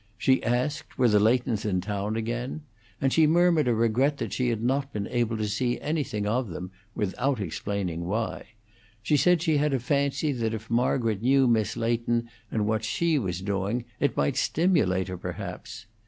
[0.17, 2.63] She asked, were the Leightons in town again;
[2.99, 6.47] and she murmured a regret that she had not been able to see anything of
[6.47, 8.47] them, without explaining why;
[9.03, 13.19] she said she had a fancy that if Margaret knew Miss Leighton, and what she
[13.19, 15.85] was doing, it might stimulate her, perhaps.